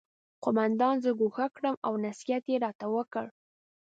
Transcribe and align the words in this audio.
قومندان 0.43 0.95
زه 1.03 1.11
ګوښه 1.19 1.47
کړم 1.55 1.75
او 1.87 1.93
نصیحت 2.05 2.43
یې 2.51 2.57
راته 2.65 2.85
وکړ 2.95 3.25